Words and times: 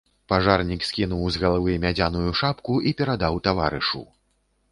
Пажарнік 0.31 0.85
скінуў 0.89 1.27
з 1.33 1.41
галавы 1.43 1.75
мядзяную 1.83 2.31
шапку 2.41 2.77
і 2.93 2.97
перадаў 3.01 3.33
таварышу. 3.49 4.01